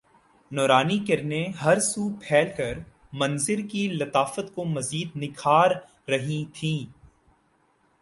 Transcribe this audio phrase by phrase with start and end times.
[0.51, 2.79] نورانی کرنیں ہر سو پھیل کر
[3.13, 5.71] منظر کی لطافت کو مزید نکھار
[6.09, 6.79] رہی تھیں